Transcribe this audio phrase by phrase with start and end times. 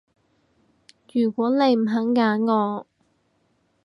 [1.13, 2.87] 如果你唔肯揀我